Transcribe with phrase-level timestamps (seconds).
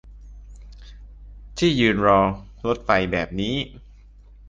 [1.57, 2.19] ที่ยืนรอ
[2.65, 3.55] รถไฟแบบนี้